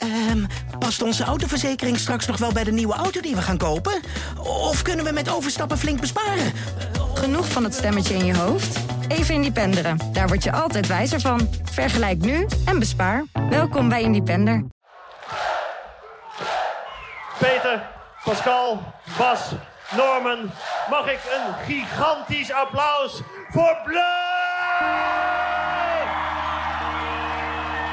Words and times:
Ehm, 0.00 0.44
past 0.78 1.02
onze 1.02 1.24
autoverzekering 1.24 1.98
straks 1.98 2.26
nog 2.26 2.36
wel 2.36 2.52
bij 2.52 2.64
de 2.64 2.72
nieuwe 2.72 2.94
auto 2.94 3.20
die 3.20 3.34
we 3.34 3.42
gaan 3.42 3.58
kopen? 3.58 4.00
Of 4.38 4.82
kunnen 4.82 5.04
we 5.04 5.12
met 5.12 5.30
overstappen 5.30 5.78
flink 5.78 6.00
besparen? 6.00 6.52
Genoeg 7.14 7.48
van 7.48 7.64
het 7.64 7.74
stemmetje 7.74 8.14
in 8.14 8.24
je 8.24 8.36
hoofd? 8.36 8.78
Even 9.08 9.34
Independeren. 9.34 9.98
Daar 10.12 10.28
word 10.28 10.42
je 10.42 10.52
altijd 10.52 10.86
wijzer 10.86 11.20
van. 11.20 11.48
Vergelijk 11.72 12.18
nu 12.18 12.46
en 12.64 12.78
bespaar. 12.78 13.24
Welkom 13.50 13.88
bij 13.88 14.02
Independer. 14.02 14.64
Peter, 17.38 17.88
Pascal, 18.24 18.82
Bas, 19.18 19.40
Norman, 19.96 20.50
mag 20.90 21.12
ik 21.12 21.20
een 21.36 21.74
gigantisch 21.74 22.52
applaus 22.52 23.20
voor 23.50 23.76
Bluff! 23.84 25.39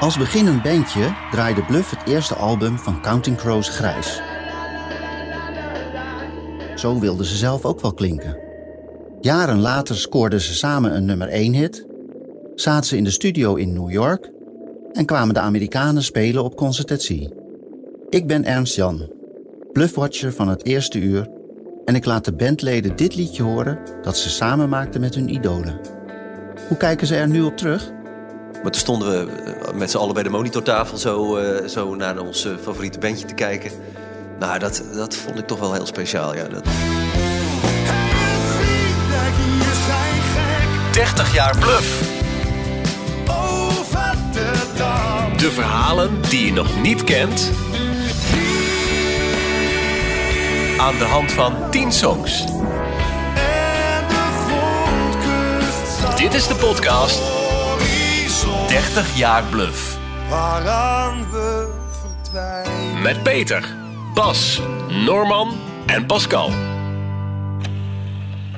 Als 0.00 0.18
beginnend 0.18 0.62
bandje 0.62 1.14
draaide 1.30 1.62
Bluff 1.62 1.90
het 1.90 2.08
eerste 2.08 2.34
album 2.34 2.78
van 2.78 3.02
Counting 3.02 3.36
Crows 3.36 3.68
grijs. 3.68 4.20
Zo 6.74 6.98
wilden 6.98 7.26
ze 7.26 7.36
zelf 7.36 7.64
ook 7.64 7.80
wel 7.80 7.92
klinken. 7.92 8.38
Jaren 9.20 9.58
later 9.58 9.96
scoorden 9.96 10.40
ze 10.40 10.54
samen 10.54 10.96
een 10.96 11.04
nummer 11.04 11.28
1 11.28 11.52
hit, 11.52 11.86
zaten 12.54 12.86
ze 12.86 12.96
in 12.96 13.04
de 13.04 13.10
studio 13.10 13.54
in 13.54 13.72
New 13.72 13.90
York 13.90 14.30
en 14.92 15.04
kwamen 15.04 15.34
de 15.34 15.40
Amerikanen 15.40 16.02
spelen 16.02 16.44
op 16.44 16.56
Concert 16.56 16.90
at 16.90 17.02
Sea. 17.02 17.28
Ik 18.08 18.26
ben 18.26 18.44
Ernst 18.44 18.74
Jan, 18.74 19.12
bluffwatcher 19.72 20.32
van 20.32 20.48
het 20.48 20.64
eerste 20.64 20.98
uur 20.98 21.30
en 21.84 21.94
ik 21.94 22.04
laat 22.04 22.24
de 22.24 22.32
bandleden 22.32 22.96
dit 22.96 23.14
liedje 23.16 23.42
horen 23.42 23.78
dat 24.02 24.16
ze 24.18 24.30
samen 24.30 24.68
maakten 24.68 25.00
met 25.00 25.14
hun 25.14 25.34
idolen. 25.34 25.80
Hoe 26.68 26.76
kijken 26.76 27.06
ze 27.06 27.16
er 27.16 27.28
nu 27.28 27.42
op 27.42 27.56
terug? 27.56 27.96
Maar 28.62 28.70
toen 28.70 28.80
stonden 28.80 29.26
we 29.26 29.32
eh, 29.32 29.72
met 29.72 29.90
z'n 29.90 29.96
allen 29.96 30.14
bij 30.14 30.22
de 30.22 30.28
monitortafel 30.28 30.96
zo, 30.96 31.36
eh, 31.36 31.68
zo 31.68 31.94
naar 31.94 32.18
ons 32.18 32.44
eh, 32.44 32.52
favoriete 32.62 32.98
bandje 32.98 33.26
te 33.26 33.34
kijken. 33.34 33.70
Nou, 34.38 34.58
dat, 34.58 34.82
dat 34.94 35.14
vond 35.14 35.38
ik 35.38 35.46
toch 35.46 35.58
wel 35.58 35.72
heel 35.72 35.86
speciaal. 35.86 36.34
Ja, 36.34 36.44
dat... 36.44 36.64
30 40.92 41.34
jaar 41.34 41.58
Bluff. 41.58 42.16
De 45.36 45.50
verhalen 45.50 46.20
die 46.28 46.44
je 46.44 46.52
nog 46.52 46.82
niet 46.82 47.04
kent. 47.04 47.50
Aan 50.78 50.98
de 50.98 51.04
hand 51.04 51.32
van 51.32 51.70
10 51.70 51.92
songs. 51.92 52.44
Dit 56.16 56.34
is 56.34 56.46
de 56.46 56.54
podcast 56.54 57.37
30 58.44 59.16
jaar 59.16 59.44
Bluff. 59.44 59.98
Waaraan 60.28 61.30
we 61.30 61.68
verdwijnen. 61.90 63.02
Met 63.02 63.22
Peter, 63.22 63.74
Bas, 64.14 64.60
Norman 64.88 65.56
en 65.86 66.06
Pascal. 66.06 66.50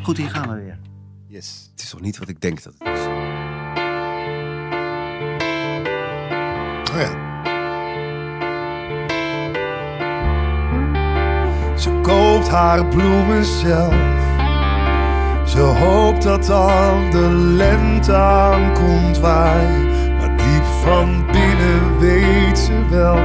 Goed, 0.02 0.16
hier 0.16 0.30
gaan 0.30 0.48
we 0.48 0.54
weer. 0.54 0.78
Yes. 1.26 1.68
Het 1.70 1.82
is 1.82 1.90
toch 1.90 2.00
niet 2.00 2.18
wat 2.18 2.28
ik 2.28 2.40
denk 2.40 2.62
dat 2.62 2.72
het 2.78 2.88
is. 2.88 3.04
Oh 6.92 7.00
ja. 7.00 7.28
Ze 11.78 12.00
koopt 12.02 12.48
haar 12.48 12.86
bloemen 12.86 13.44
zelf. 13.44 14.29
Ze 15.60 15.66
hoopt 15.66 16.22
dat 16.22 16.46
dan 16.46 17.10
de 17.10 17.28
lente 17.56 18.14
aankomt 18.14 19.18
waaien. 19.18 20.16
Maar 20.18 20.36
diep 20.36 20.64
van 20.82 21.24
binnen 21.32 21.98
weet 21.98 22.58
ze 22.58 22.72
wel 22.90 23.18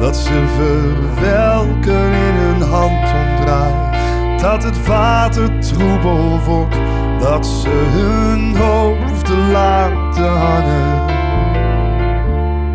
dat 0.00 0.16
ze 0.16 0.44
verwelken 0.56 2.12
in 2.12 2.34
hun 2.34 2.62
hand 2.62 3.12
omdraait. 3.12 4.40
Dat 4.40 4.62
het 4.62 4.86
water 4.86 5.58
troebel 5.58 6.40
wordt, 6.44 6.76
dat 7.20 7.46
ze 7.46 7.68
hun 7.68 8.56
hoofden 8.56 9.50
laten 9.50 10.30
hangen. 10.30 11.02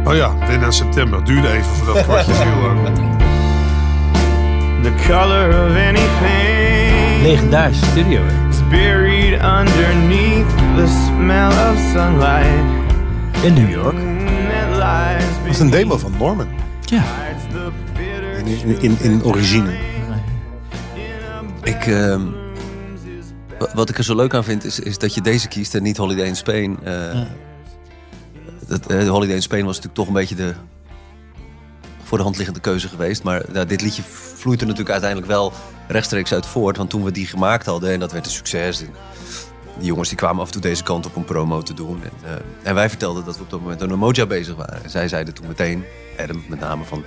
Oh 0.04 0.16
ja, 0.16 0.32
in 0.50 0.74
september. 0.74 1.24
Duurde 1.24 1.48
even 1.48 1.64
voordat 1.66 1.96
het 1.96 2.06
kwartje 2.06 2.34
viel. 2.34 2.52
The 4.82 4.94
color 5.08 5.48
of 5.48 5.76
anything 5.76 7.22
Legendarische 7.22 7.86
studio, 7.86 8.22
hè? 8.22 8.43
Underneath 9.44 10.48
the 10.76 10.88
smell 11.06 11.48
of 11.48 11.78
sunlight. 11.94 12.64
In 13.44 13.54
New 13.54 13.70
York. 13.70 13.96
Dat 15.44 15.52
is 15.52 15.60
een 15.60 15.70
demo 15.70 15.98
van 15.98 16.14
Norman. 16.18 16.48
Ja. 16.82 17.04
In, 18.38 18.46
in, 18.48 18.78
in, 18.82 18.98
in 19.02 19.24
origine. 19.24 19.72
Ik, 21.64 21.86
ehm, 21.86 22.22
wa- 23.60 23.70
wat 23.74 23.90
ik 23.90 23.98
er 23.98 24.04
zo 24.04 24.16
leuk 24.16 24.34
aan 24.34 24.44
vind, 24.44 24.64
is, 24.66 24.80
is 24.80 24.98
dat 24.98 25.14
je 25.14 25.22
deze 25.22 25.48
kiest 25.48 25.76
en 25.76 25.84
niet 25.84 25.98
Holiday 25.98 26.26
in 26.26 26.36
Spain. 26.36 26.80
Eh, 26.84 27.22
dat, 28.68 28.86
eh, 28.88 29.08
Holiday 29.10 29.36
in 29.36 29.42
Spain 29.42 29.66
was 29.66 29.76
natuurlijk 29.76 29.96
toch 29.96 30.08
een 30.08 30.14
beetje 30.14 30.36
de 30.36 30.54
voor 32.04 32.18
de 32.18 32.24
hand 32.24 32.38
liggende 32.38 32.60
keuze 32.62 32.88
geweest. 32.88 33.24
Maar 33.24 33.42
ja, 33.54 33.66
dit 33.66 33.82
liedje 33.82 34.04
vloeit 34.36 34.60
er 34.62 34.66
natuurlijk 34.68 34.92
uiteindelijk 34.92 35.32
wel 35.32 35.54
rechtstreeks 35.88 36.34
uit 36.34 36.46
voort. 36.46 36.78
Want 36.78 36.90
toen 36.90 37.04
we 37.04 37.12
die 37.12 37.28
gemaakt 37.28 37.66
hadden, 37.66 37.92
en 37.92 38.00
dat 38.00 38.12
werd 38.12 38.26
een 38.26 38.32
succes. 38.32 38.82
en 38.82 38.90
Die 39.78 39.86
jongens 39.88 40.10
die 40.10 40.18
kwamen 40.18 40.42
af 40.42 40.46
en 40.46 40.54
toe 40.54 40.62
deze 40.62 40.84
kant 40.84 41.06
op 41.06 41.16
om 41.16 41.26
promo 41.26 41.62
te 41.62 41.74
doen. 41.74 42.02
En, 42.04 42.12
eh, 42.24 42.32
en 42.64 42.76
wij 42.76 42.90
vertelden 42.90 43.26
dat 43.26 43.38
we 43.38 43.44
op 43.44 43.50
dat 43.50 43.62
moment 43.62 43.82
aan 43.82 43.98
Moja 43.98 44.26
bezig 44.26 44.56
waren. 44.56 44.84
En 44.84 44.90
zij 44.90 45.08
zeiden 45.08 45.34
toen 45.34 45.48
meteen, 45.48 45.84
Adam 46.20 46.44
met 46.48 46.60
name, 46.60 46.84
van... 46.84 47.04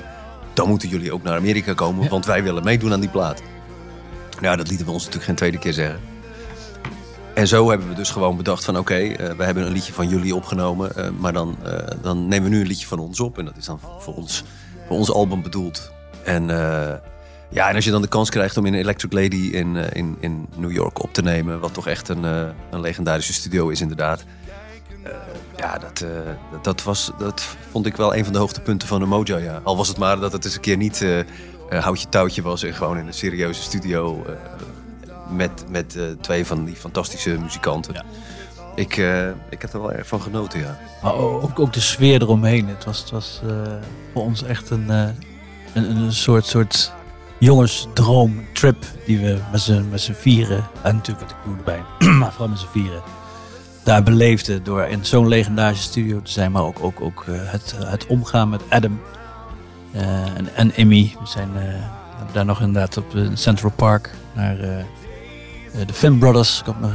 dan 0.54 0.68
moeten 0.68 0.88
jullie 0.88 1.12
ook 1.12 1.22
naar 1.22 1.36
Amerika 1.36 1.72
komen, 1.74 2.08
want 2.08 2.26
wij 2.26 2.42
willen 2.42 2.64
meedoen 2.64 2.92
aan 2.92 3.00
die 3.00 3.08
plaat. 3.08 3.42
Ja, 4.40 4.56
dat 4.56 4.68
lieten 4.68 4.86
we 4.86 4.92
ons 4.92 5.00
natuurlijk 5.00 5.26
geen 5.26 5.36
tweede 5.36 5.58
keer 5.58 5.72
zeggen. 5.72 6.00
En 7.34 7.48
zo 7.48 7.68
hebben 7.70 7.88
we 7.88 7.94
dus 7.94 8.10
gewoon 8.10 8.36
bedacht 8.36 8.64
van 8.64 8.78
oké, 8.78 8.94
eh, 8.94 9.30
we 9.36 9.44
hebben 9.44 9.66
een 9.66 9.72
liedje 9.72 9.92
van 9.92 10.08
jullie 10.08 10.34
opgenomen. 10.34 10.96
eh, 10.96 11.10
maar 11.18 11.32
dan, 11.32 11.56
dan 12.02 12.28
nemen 12.28 12.50
we 12.50 12.54
nu 12.56 12.60
een 12.60 12.66
liedje 12.66 12.86
van 12.86 12.98
ons 12.98 13.20
op. 13.20 13.38
En 13.38 13.44
dat 13.44 13.56
is 13.56 13.64
dan 13.64 13.80
voor 13.98 14.14
ons, 14.14 14.44
voor 14.86 14.96
ons 14.96 15.12
album 15.12 15.42
bedoeld. 15.42 15.92
En 16.24 16.50
ja, 17.50 17.68
en 17.68 17.74
als 17.74 17.84
je 17.84 17.90
dan 17.90 18.02
de 18.02 18.08
kans 18.08 18.30
krijgt 18.30 18.56
om 18.56 18.66
in 18.66 18.74
Electric 18.74 19.12
Lady 19.12 19.48
in, 19.52 19.76
eh, 19.76 19.84
in, 19.92 20.16
in 20.20 20.46
New 20.56 20.72
York 20.72 21.02
op 21.02 21.12
te 21.12 21.22
nemen. 21.22 21.60
Wat 21.60 21.74
toch 21.74 21.86
echt 21.86 22.08
een, 22.08 22.24
eh, 22.24 22.46
een 22.70 22.80
legendarische 22.80 23.32
studio 23.32 23.68
is 23.68 23.80
inderdaad. 23.80 24.24
Eh, 25.02 25.12
ja, 25.56 25.78
dat, 25.78 26.00
eh, 26.00 26.08
dat, 26.50 26.64
dat 26.64 26.82
was, 26.82 27.10
dat 27.18 27.46
vond 27.70 27.86
ik 27.86 27.96
wel 27.96 28.14
een 28.14 28.24
van 28.24 28.32
de 28.32 28.38
hoogtepunten 28.38 28.88
van 28.88 29.00
de 29.00 29.06
Moja. 29.06 29.36
Ja. 29.36 29.60
Al 29.62 29.76
was 29.76 29.88
het 29.88 29.98
maar 29.98 30.20
dat 30.20 30.32
het 30.32 30.44
eens 30.44 30.54
een 30.54 30.60
keer 30.60 30.76
niet 30.76 31.02
eh, 31.02 31.18
eh, 31.18 31.24
houtje 31.70 32.08
touwtje 32.08 32.42
was. 32.42 32.62
En 32.62 32.74
gewoon 32.74 32.98
in 32.98 33.06
een 33.06 33.14
serieuze 33.14 33.62
studio 33.62 34.24
eh, 34.26 34.32
met, 35.30 35.64
met 35.68 35.96
eh, 35.96 36.02
twee 36.20 36.46
van 36.46 36.64
die 36.64 36.76
fantastische 36.76 37.30
muzikanten. 37.30 38.04
Ik, 38.74 38.96
eh, 38.96 39.28
ik 39.50 39.60
heb 39.62 39.72
er 39.72 39.80
wel 39.80 39.92
erg 39.92 40.06
van 40.06 40.20
genoten, 40.20 40.60
ja. 40.60 40.78
Maar 41.02 41.14
ook, 41.14 41.58
ook 41.60 41.72
de 41.72 41.80
sfeer 41.80 42.22
eromheen. 42.22 42.68
Het 42.68 42.84
was, 42.84 42.98
het 42.98 43.10
was 43.10 43.40
eh, 43.48 43.72
voor 44.12 44.22
ons 44.22 44.42
echt 44.42 44.70
een, 44.70 44.90
eh, 44.90 45.08
een, 45.74 45.96
een 45.96 46.12
soort, 46.12 46.46
soort 46.46 46.92
jongensdroom, 47.38 48.44
trip 48.52 48.84
die 49.06 49.18
we 49.18 49.38
met 49.50 50.00
z'n, 50.00 50.12
vieren, 50.12 50.64
en 50.82 50.94
natuurlijk 50.94 51.26
met 51.26 51.28
de 51.28 51.42
crew 51.42 51.58
erbij, 51.58 51.82
maar 52.18 52.30
vooral 52.30 52.48
met 52.48 52.58
z'n 52.58 52.66
vieren, 52.72 53.02
daar 53.82 54.02
beleefden 54.02 54.64
door 54.64 54.82
in 54.82 55.04
zo'n 55.04 55.28
legendarische 55.28 55.84
studio 55.84 56.22
te 56.22 56.30
zijn. 56.30 56.52
Maar 56.52 56.62
ook, 56.62 56.78
ook, 56.80 57.00
ook 57.00 57.24
eh, 57.28 57.34
het, 57.38 57.74
het 57.84 58.06
omgaan 58.06 58.48
met 58.48 58.62
Adam 58.68 59.00
eh, 59.92 60.36
en, 60.36 60.54
en 60.54 60.74
Emmy. 60.74 61.16
We 61.20 61.26
zijn 61.26 61.50
eh, 61.56 61.74
daar 62.32 62.44
nog 62.44 62.60
inderdaad 62.60 62.96
op 62.96 63.14
eh, 63.14 63.22
Central 63.34 63.70
Park 63.70 64.10
naar 64.32 64.60
eh, 64.60 64.78
eh, 64.78 64.84
de 65.86 65.92
Finn 65.92 66.18
Brothers. 66.18 66.60
Ik 66.60 66.66
heb 66.66 66.80
nog 66.80 66.92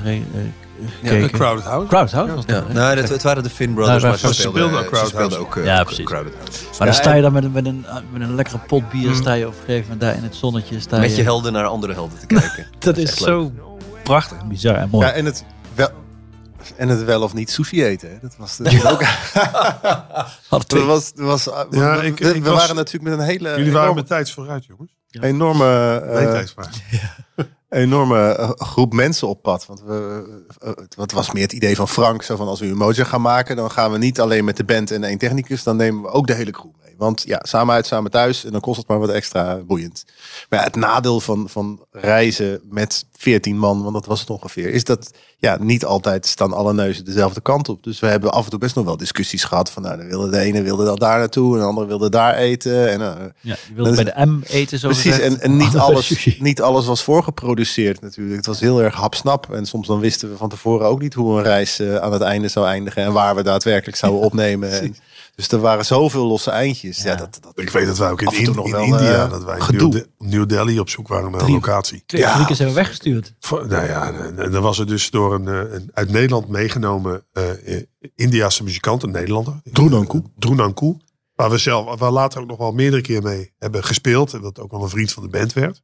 eh, 0.86 1.10
gekeken. 1.10 1.32
Crowded 1.40 1.64
House. 1.66 1.88
Crowded 1.88 2.12
House 2.12 2.34
was 2.36 2.44
Ja, 2.48 2.54
dat, 2.54 2.68
hè? 2.68 2.74
nou, 2.74 2.98
het, 2.98 3.10
het 3.10 3.24
waren 3.24 3.44
de 3.44 3.50
Finn 3.50 3.74
Brothers, 3.74 4.02
Ja, 4.02 4.10
maar 4.10 4.18
ze 4.18 4.34
speelden, 4.34 4.62
speelden 4.62 4.80
ook 4.88 4.94
eh, 4.94 5.02
Crowded 5.10 5.38
ook, 5.38 5.58
eh, 5.58 5.66
Ja, 5.66 5.84
precies. 5.84 6.06
Crowded 6.06 6.34
House. 6.38 6.52
Maar 6.64 6.78
Ja, 6.80 6.86
dan 6.86 6.94
sta 6.94 7.14
je 7.14 7.22
dan 7.22 7.34
met 7.34 7.44
een, 7.44 7.52
met 7.52 7.66
een, 7.66 7.86
met 8.12 8.22
een 8.22 8.36
lekkere 8.36 8.58
pot 8.58 8.90
bier, 8.90 9.16
sta 9.16 9.34
je 9.34 9.48
op 9.48 9.54
een 9.54 9.60
gegeven 9.60 9.82
moment 9.82 10.02
daar 10.02 10.16
in 10.16 10.24
het 10.24 10.36
zonnetje. 10.36 10.80
Sta 10.80 11.00
Met 11.00 11.10
je, 11.10 11.16
je 11.16 11.24
helden 11.24 11.54
naar 11.54 11.66
andere 11.66 11.94
helden 11.94 12.20
te 12.20 12.26
kijken. 12.26 12.68
dat 12.80 12.98
is 12.98 13.16
zo 13.16 13.52
prachtig 14.04 14.38
en 14.40 14.48
bizar 14.48 14.76
en 14.76 14.90
mooi. 14.90 15.06
Ja, 15.06 15.12
en 15.14 15.26
het 15.26 15.44
wel, 15.76 15.90
en 16.78 16.88
het 16.90 17.04
wel 17.04 17.22
of 17.22 17.34
niet 17.34 17.52
sushi 17.52 17.84
eten. 17.86 18.10
Hè. 18.10 18.16
Dat 18.22 18.36
was 18.38 18.58
natuurlijk 18.60 18.92
ook. 18.92 19.04
Dat 20.68 20.84
was, 20.86 21.12
was, 21.16 21.46
we- 21.46 21.68
Ja, 21.70 22.00
we, 22.00 22.06
ik- 22.06 22.20
we 22.20 22.36
ik 22.36 22.44
was- 22.46 22.60
waren 22.60 22.76
natuurlijk 22.76 23.04
met 23.16 23.20
een 23.20 23.26
hele 23.26 23.50
Jullie 23.50 23.64
waren 23.66 23.82
enorme, 23.82 23.94
met 23.94 24.08
tijds 24.08 24.34
vooruit, 24.34 24.66
jongens. 24.66 24.92
enorme 25.10 26.00
eh, 26.06 26.14
Nee, 26.16 26.26
tijds 26.28 26.52
vooruit. 26.54 26.82
enorme 27.72 28.36
eh, 28.36 28.50
groep 28.56 28.94
mensen 28.94 29.28
op 29.28 29.42
pad. 29.42 29.66
Want 29.66 29.82
we, 29.82 30.24
eh, 30.60 30.70
het 30.76 30.96
wat 30.96 31.12
was 31.12 31.32
meer 31.32 31.44
het 31.44 31.52
idee 31.52 31.76
van 31.76 31.88
Frank. 31.88 32.24
Zo 32.24 32.36
van 32.36 32.48
als 32.48 32.60
we 32.60 32.66
een 32.66 32.78
Mojo 32.78 33.04
gaan 33.04 33.22
maken, 33.22 33.56
dan 33.56 33.72
gaan 33.72 33.92
we 33.92 33.98
niet 33.98 34.20
alleen 34.20 34.46
met 34.46 34.58
de 34.58 34.64
band 34.64 34.92
en 34.92 35.04
één 35.04 35.18
technicus. 35.18 35.64
Dan 35.64 35.76
nemen 35.76 36.02
we 36.02 36.08
ook 36.08 36.28
de 36.28 36.34
hele 36.34 36.52
crew 36.52 36.72
mee. 36.84 36.94
Want 36.98 37.24
ja, 37.26 37.40
samen 37.42 37.76
uit, 37.76 37.86
samen 37.86 38.12
thuis. 38.12 38.46
En 38.46 38.52
dan 38.52 38.62
kost 38.62 38.78
het 38.78 38.88
maar 38.88 39.00
wat 39.00 39.10
extra 39.10 39.58
boeiend. 39.58 40.06
Maar 40.50 40.64
het 40.64 40.76
nadeel 40.76 41.20
van, 41.20 41.50
van 41.50 41.86
reizen 41.92 42.62
met 42.70 43.06
14 43.12 43.58
man, 43.58 43.82
want 43.82 43.94
dat 43.94 44.06
was 44.06 44.20
het 44.20 44.30
ongeveer, 44.30 44.70
is 44.70 44.84
dat 44.84 45.12
ja, 45.42 45.58
niet 45.62 45.86
altijd 45.86 46.26
staan 46.26 46.54
alle 46.54 46.74
neuzen 46.74 47.06
dezelfde 47.06 47.42
kant 47.42 47.70
op. 47.70 47.84
Dus 47.84 48.00
we 48.00 48.08
hebben 48.08 48.32
af 48.32 48.44
en 48.44 48.50
toe 48.50 48.60
best 48.60 48.76
nog 48.76 48.86
wel 48.86 48.98
discussies 48.98 49.44
gehad 49.44 49.72
van 49.72 49.82
nou, 49.84 49.98
dan 49.98 50.08
wilde 50.08 50.30
de 50.30 50.40
ene 50.40 50.62
wilde 50.62 50.86
dan 50.86 50.96
daar 50.96 51.20
naartoe 51.20 51.54
en 51.54 51.60
de 51.60 51.66
andere 51.66 51.88
wilde 51.88 52.10
daar 52.10 52.36
eten. 52.36 52.90
En, 52.90 53.00
uh, 53.00 53.08
Ja, 53.42 53.56
je 53.68 53.74
wilde 53.76 54.04
bij 54.04 54.14
de 54.14 54.26
M 54.26 54.42
eten 54.48 54.80
zo 54.80 54.88
Precies, 54.88 55.14
gezegd. 55.16 55.34
en, 55.34 55.42
en 55.42 55.52
niet, 55.58 55.66
Andere 55.66 55.84
alles, 55.92 56.06
sushi. 56.06 56.38
niet 56.40 56.62
alles 56.62 56.86
was 56.86 57.04
voorgeproduceerd 57.04 58.02
natuurlijk. 58.02 58.36
Het 58.38 58.46
was 58.46 58.60
heel 58.60 58.82
erg 58.84 58.96
hapsnap. 58.96 59.54
En 59.54 59.66
soms 59.66 59.88
dan 59.88 60.00
wisten 60.00 60.30
we 60.32 60.38
van 60.38 60.50
tevoren 60.50 60.88
ook 60.88 61.02
niet 61.02 61.14
hoe 61.14 61.38
een 61.38 61.44
reis 61.44 61.80
eh, 61.80 61.96
aan 61.96 62.14
het 62.14 62.22
einde 62.22 62.48
zou 62.48 62.66
eindigen. 62.66 63.04
En 63.04 63.14
waar 63.14 63.36
we 63.36 63.44
daadwerkelijk 63.44 63.98
zouden 63.98 64.22
opnemen. 64.22 64.80
En, 64.82 64.96
dus 65.36 65.48
er 65.48 65.60
waren 65.60 65.86
zoveel 65.86 66.26
losse 66.26 66.52
eindjes. 66.52 67.02
Ja, 67.02 67.16
dat, 67.16 67.38
dat, 67.42 67.52
Ik 67.56 67.70
weet 67.70 67.86
dat 67.86 67.98
wij 67.98 68.10
ook 68.10 68.22
in, 68.22 68.32
in, 68.46 68.52
nog 68.56 68.66
in 68.66 68.72
wel, 68.72 68.82
India, 68.84 69.24
eh, 69.24 69.30
dat 69.32 69.44
wij 69.44 69.60
gedoe. 69.60 69.90
New, 69.90 69.92
De- 70.02 70.08
New 70.20 70.50
Delhi 70.50 70.80
op 70.80 70.90
zoek 70.90 71.08
waren 71.08 71.32
naar 71.32 71.42
een 71.42 71.52
locatie. 71.52 72.04
Twee 72.06 72.22
ja. 72.22 72.44
keer 72.46 72.56
zijn 72.56 72.68
we 72.70 72.74
weggestuurd. 72.76 73.34
Voor- 73.40 73.68
Nou 73.68 73.86
ja, 73.88 74.12
en 74.38 74.52
dan 74.52 74.62
was 74.62 74.80
er 74.80 74.88
dus 74.88 75.10
door 75.10 75.31
een, 75.32 75.48
eh, 75.48 75.74
een 75.74 75.90
uit 75.94 76.10
Nederland 76.10 76.48
meegenomen 76.48 77.26
eh, 77.32 77.78
eh, 77.78 77.84
Indiase 78.16 78.64
muzikant, 78.64 79.04
een 79.04 79.12
Nederlander. 79.12 79.62
Droenankoe. 79.64 80.24
Droenankoe. 80.38 80.98
Waar 81.36 81.50
we 81.50 81.58
zelf, 81.58 81.86
waar 81.86 81.98
we 81.98 82.12
later 82.12 82.42
ook 82.42 82.48
nog 82.48 82.58
wel 82.58 82.72
meerdere 82.72 83.02
keer 83.02 83.22
mee 83.22 83.54
hebben 83.58 83.84
gespeeld. 83.84 84.34
En 84.34 84.42
dat 84.42 84.60
ook 84.60 84.72
wel 84.72 84.84
een 84.84 84.90
vriend 84.90 85.12
van 85.12 85.24
de 85.24 85.30
band 85.30 85.54
werd. 85.54 85.82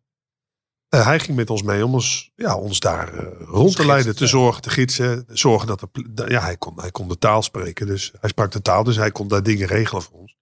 Eh, 0.89 1.05
hij 1.05 1.19
ging 1.19 1.37
met 1.37 1.49
ons 1.49 1.63
mee 1.63 1.85
om 1.85 1.93
ons, 1.93 2.31
ja, 2.35 2.57
ons 2.57 2.79
daar 2.79 3.13
eh, 3.13 3.47
rond 3.47 3.75
te 3.75 3.85
leiden, 3.85 4.15
te 4.15 4.27
zorgen, 4.27 4.61
te 4.61 4.69
gidsen. 4.69 5.25
Zorgen 5.27 5.67
dat 5.67 5.81
er, 5.81 6.31
ja, 6.31 6.41
hij, 6.41 6.57
kon, 6.57 6.73
hij 6.75 6.91
kon 6.91 7.07
de 7.07 7.17
taal 7.17 7.41
spreken. 7.41 7.87
Dus 7.87 8.13
hij 8.19 8.29
sprak 8.29 8.51
de 8.51 8.61
taal, 8.61 8.83
dus 8.83 8.95
hij 8.95 9.11
kon 9.11 9.27
daar 9.27 9.43
dingen 9.43 9.67
regelen 9.67 10.01
voor 10.01 10.19
ons. 10.19 10.35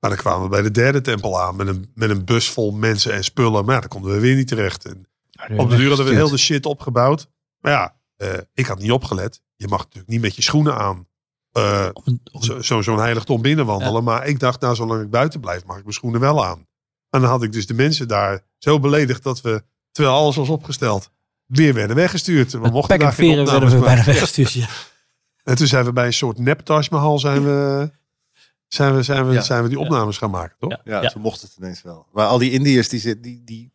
Maar 0.00 0.10
dan 0.10 0.18
kwamen 0.18 0.42
we 0.42 0.48
bij 0.48 0.62
de 0.62 0.70
derde 0.70 1.00
tempel 1.00 1.40
aan 1.40 1.56
met 1.56 1.66
een, 1.66 1.90
met 1.94 2.10
een 2.10 2.24
bus 2.24 2.50
vol 2.50 2.72
mensen 2.72 3.12
en 3.12 3.24
spullen. 3.24 3.64
Maar 3.64 3.74
ja, 3.74 3.80
dan 3.80 3.88
konden 3.88 4.12
we 4.12 4.20
weer 4.20 4.36
niet 4.36 4.48
terecht. 4.48 4.84
En 4.84 5.06
op 5.56 5.70
de 5.70 5.76
duur 5.76 5.88
hadden 5.88 6.06
we 6.06 6.14
heel 6.14 6.30
de 6.30 6.36
shit 6.36 6.66
opgebouwd. 6.66 7.28
Maar 7.60 7.72
ja, 7.72 7.96
eh, 8.18 8.28
ik 8.54 8.66
had 8.66 8.78
niet 8.78 8.90
opgelet. 8.92 9.40
Je 9.56 9.68
mag 9.68 9.78
natuurlijk 9.78 10.08
niet 10.08 10.20
met 10.20 10.36
je 10.36 10.42
schoenen 10.42 10.76
aan 10.76 11.06
eh, 11.52 11.88
zo- 12.40 12.62
zo- 12.62 12.82
zo'n 12.82 12.98
heiligdom 12.98 13.42
binnenwandelen. 13.42 14.04
Maar 14.04 14.26
ik 14.26 14.40
dacht, 14.40 14.60
nou, 14.60 14.74
zolang 14.74 15.02
ik 15.02 15.10
buiten 15.10 15.40
blijf, 15.40 15.64
mag 15.64 15.76
ik 15.76 15.82
mijn 15.82 15.94
schoenen 15.94 16.20
wel 16.20 16.44
aan. 16.46 16.66
En 17.10 17.20
dan 17.20 17.30
had 17.30 17.42
ik 17.42 17.52
dus 17.52 17.66
de 17.66 17.74
mensen 17.74 18.08
daar 18.08 18.40
zo 18.58 18.80
beledigd 18.80 19.22
dat 19.22 19.40
we, 19.40 19.62
terwijl 19.92 20.16
alles 20.16 20.36
was 20.36 20.48
opgesteld, 20.48 21.10
weer 21.46 21.74
werden 21.74 21.96
weggestuurd. 21.96 22.52
We 22.52 22.58
mochten 22.68 22.98
daar 22.98 23.12
geen 23.12 23.44
werden 23.44 23.70
we 23.70 23.78
bijna 23.78 24.04
weggestuurd. 24.04 24.52
Ja. 24.52 24.66
En 25.44 25.54
toen 25.56 25.66
zijn 25.66 25.84
we 25.84 25.92
bij 25.92 26.06
een 26.06 26.12
soort 26.12 26.38
nep 26.38 26.60
Taj 26.60 26.86
Mahal 26.90 27.18
zijn 27.18 27.44
we, 27.44 27.90
zijn 28.68 28.94
we, 28.94 29.02
zijn 29.02 29.26
we, 29.28 29.32
Ja. 29.32 29.40
zijn 29.40 29.62
we 29.62 29.68
die 29.68 29.78
opnames 29.78 30.18
gaan 30.18 30.30
maken, 30.30 30.56
toch? 30.58 30.76
Ja, 30.84 31.02
ja. 31.02 31.08
toen 31.08 31.22
mocht 31.22 31.42
het 31.42 31.54
ineens 31.58 31.82
wel. 31.82 32.06
Maar 32.12 32.26
al 32.26 32.38
die 32.38 32.50
Indiërs, 32.50 32.88
die, 32.88 33.00
zit- 33.00 33.22
die, 33.22 33.42
die, 33.44 33.70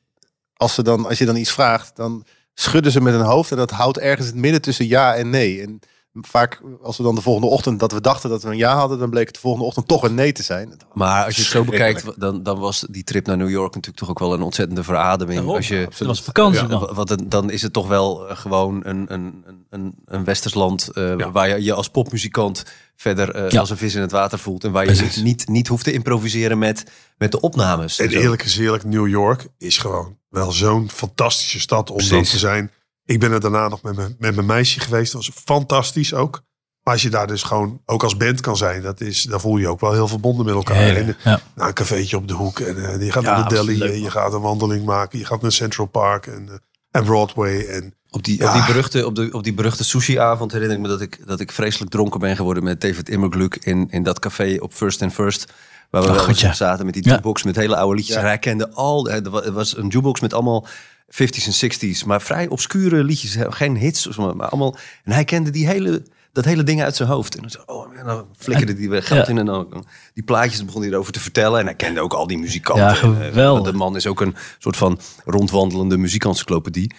als, 0.54 0.74
ze 0.74 0.84
dan, 0.84 1.06
als 1.06 1.18
je 1.18 1.26
dan 1.26 1.36
iets 1.36 1.52
vraagt, 1.52 1.96
dan 1.96 2.26
schudden 2.54 2.92
ze 2.92 3.02
met 3.02 3.14
hun 3.14 3.24
hoofd. 3.24 3.52
En 3.52 3.58
dat 3.58 3.72
houdt 3.72 3.98
ergens 3.98 4.28
het 4.28 4.36
midden 4.36 4.62
tussen 4.62 4.88
ja 4.88 5.16
en 5.16 5.30
nee. 5.30 5.62
En 5.62 5.80
vaak, 6.22 6.62
als 6.82 6.98
we 6.98 7.04
dan 7.04 7.16
de 7.16 7.22
volgende 7.22 7.48
ochtend, 7.50 7.80
dat 7.80 7.92
we 7.92 8.02
dachten 8.02 8.30
dat 8.30 8.44
we 8.44 8.50
een 8.50 8.58
ja 8.58 8.76
hadden, 8.76 9.00
dan 9.00 9.10
bleek 9.10 9.26
het 9.26 9.34
de 9.36 9.40
volgende 9.42 9.66
ochtend 9.66 9.88
toch 9.88 10.04
een 10.04 10.14
nee 10.16 10.32
te 10.32 10.44
zijn. 10.44 10.78
Maar 10.94 11.26
als 11.26 11.36
je 11.36 11.42
het 11.42 11.52
zo 11.52 11.64
bekijkt, 11.64 12.20
dan, 12.20 12.44
dan 12.44 12.60
was 12.60 12.86
die 12.90 13.04
trip 13.04 13.26
naar 13.26 13.38
New 13.38 13.50
York 13.50 13.74
natuurlijk 13.76 13.98
toch 13.98 14.10
ook 14.10 14.20
wel 14.20 14.34
een 14.34 14.42
ontzettende 14.42 14.84
verademing. 14.84 15.38
Daarom. 15.38 15.56
als 15.56 15.68
je, 15.68 15.88
Dat 15.98 16.08
was 16.08 16.22
vakantie 16.22 16.68
dan. 16.68 16.90
Want 16.94 17.32
dan 17.32 17.50
is 17.52 17.62
het 17.62 17.74
toch 17.74 17.88
wel 17.88 18.28
eh, 18.30 18.38
gewoon 18.38 18.82
een, 18.86 19.14
een, 19.14 19.44
een- 19.46 19.66
een, 19.70 19.96
een 20.06 20.24
westers 20.24 20.54
land 20.54 20.88
eh, 20.88 21.16
waar 21.32 21.50
je 21.50 21.64
je 21.64 21.74
als 21.74 21.90
popmuzikant 21.90 22.64
verder 22.96 23.36
eh, 23.36 23.50
Ja. 23.50 23.60
als 23.60 23.70
een 23.70 23.78
vis 23.78 23.96
in 23.96 24.02
het 24.02 24.12
water 24.12 24.40
voelt. 24.40 24.64
En 24.64 24.72
waar 24.72 24.86
je 24.86 25.10
niet, 25.22 25.48
niet 25.48 25.68
hoeft 25.68 25.84
te 25.84 25.92
improviseren 25.94 26.58
met, 26.58 26.84
met 27.18 27.32
de 27.32 27.40
opnames. 27.40 28.00
En 28.00 28.12
zo. 28.12 28.20
eerlijk 28.20 28.44
eerlijk, 28.58 28.84
New 28.84 29.08
York 29.08 29.48
is 29.58 29.78
gewoon 29.78 30.18
wel 30.34 30.52
zo'n 30.52 30.90
fantastische 30.90 31.60
stad 31.60 31.90
om 31.90 31.98
dan 31.98 32.08
Precies. 32.08 32.30
te 32.30 32.38
zijn. 32.38 32.72
Ik 33.06 33.20
ben 33.20 33.32
er 33.32 33.40
daarna 33.40 33.68
nog 33.68 33.82
met 33.82 33.96
mijn, 33.96 34.16
met 34.20 34.36
mijn 34.36 34.48
meisje 34.48 34.80
geweest. 34.80 35.12
Dat 35.12 35.26
was 35.26 35.36
fantastisch 35.46 36.14
ook. 36.14 36.42
Maar 36.84 36.94
als 36.94 37.02
je 37.04 37.10
daar 37.10 37.28
dus 37.28 37.44
gewoon 37.44 37.82
ook 37.86 38.04
als 38.04 38.18
band 38.18 38.42
kan 38.42 38.58
zijn, 38.58 38.82
dat 38.82 39.02
is, 39.02 39.22
dan 39.24 39.40
voel 39.40 39.56
je 39.58 39.62
je 39.62 39.68
ook 39.70 39.80
wel 39.80 39.94
heel 39.94 40.08
verbonden 40.08 40.46
met 40.46 40.56
elkaar. 40.56 40.76
Hele, 40.76 41.00
En, 41.00 41.16
ja. 41.24 41.42
naar 41.56 41.68
een 41.68 41.74
cafeetje 41.74 42.18
op 42.18 42.28
de 42.28 42.34
hoek. 42.34 42.60
En 42.60 42.86
eh, 42.94 43.06
je 43.06 43.12
gaat 43.12 43.24
Ja, 43.24 43.40
naar 43.40 43.50
de 43.50 43.56
deli. 43.56 43.78
leuk, 43.78 43.92
en 43.92 44.02
je 44.02 44.10
gaat 44.12 44.34
een 44.34 44.42
wandeling 44.42 44.86
maken. 44.86 45.20
Je 45.20 45.26
gaat 45.26 45.42
naar 45.42 45.52
Central 45.52 45.86
Park 45.86 46.28
en, 46.28 46.48
eh, 46.50 46.56
en 46.92 47.04
Broadway. 47.04 47.66
En 47.66 47.94
Op 48.10 48.24
die, 48.24 48.38
Ja. 48.38 48.48
op 48.48 48.54
die 48.54 48.66
beruchte, 48.66 49.06
op 49.06 49.16
de, 49.16 49.30
op 49.32 49.44
die 49.44 49.54
beruchte 49.54 49.84
sushi-avond 49.84 50.52
herinner 50.52 50.76
ik 50.78 50.82
me 50.84 50.90
dat 50.90 51.02
ik, 51.02 51.20
dat 51.28 51.40
ik 51.40 51.52
vreselijk 51.52 51.92
dronken 51.92 52.20
ben 52.20 52.36
geworden 52.36 52.64
met 52.64 52.82
David 52.82 53.10
Immerglück 53.10 53.56
in, 53.64 53.88
in 53.92 54.04
dat 54.04 54.20
café 54.20 54.58
op 54.60 54.74
First 54.74 55.02
and 55.02 55.14
First. 55.14 55.52
Waar 55.94 56.02
we 56.02 56.08
Oh, 56.08 56.14
wel 56.14 56.24
goed, 56.24 56.30
eens 56.34 56.42
ja. 56.42 56.54
zaten 56.54 56.86
met 56.86 56.94
die 56.94 57.04
Ja. 57.06 57.10
jukebox 57.12 57.44
met 57.44 57.56
hele 57.56 57.76
oude 57.76 57.96
liedjes. 57.96 58.16
Ja. 58.16 58.22
En 58.22 58.28
hij 58.28 58.38
kende 58.38 58.70
al, 58.72 59.10
er 59.10 59.46
er 59.46 59.52
was 59.52 59.78
een 59.78 59.88
jukebox 59.88 60.20
met 60.22 60.34
allemaal 60.34 60.68
50s 61.10 61.46
en 61.48 61.72
60s, 61.72 62.06
maar 62.06 62.22
vrij 62.22 62.48
obscure 62.48 63.04
liedjes. 63.04 63.38
Geen 63.50 63.78
hits, 63.78 64.08
of 64.08 64.14
zo, 64.14 64.34
maar 64.34 64.48
allemaal. 64.50 64.76
En 65.04 65.12
hij 65.12 65.24
kende 65.24 65.50
die 65.50 65.68
hele, 65.68 66.04
dat 66.32 66.46
hele 66.46 66.64
ding 66.64 66.84
uit 66.84 66.96
zijn 66.96 67.10
hoofd. 67.10 67.36
En 67.36 67.42
dan, 67.42 67.50
zo, 67.50 67.60
oh, 67.66 67.98
en 67.98 68.06
dan 68.06 68.26
flikkerde 68.38 68.74
die 68.76 68.90
weer 68.90 69.04
geld 69.04 69.26
Ja. 69.26 69.32
in 69.32 69.38
en 69.38 69.46
dan 69.46 69.86
die 70.14 70.24
plaatjes 70.24 70.66
begon 70.66 70.82
hij 70.82 70.92
erover 70.92 71.14
te 71.14 71.20
vertellen. 71.20 71.60
En 71.60 71.66
hij 71.66 71.76
kende 71.76 72.02
ook 72.02 72.14
al 72.14 72.28
die 72.28 72.38
muzikanten. 72.38 72.84
Ja, 72.86 72.92
eh, 72.92 73.26
geweldig. 73.28 73.72
De 73.72 73.78
man 73.78 73.96
is 73.96 74.08
ook 74.08 74.22
een 74.22 74.36
soort 74.60 74.78
van 74.78 75.00
rondwandelende 75.26 75.98
muziekencyclopedie. 75.98 76.94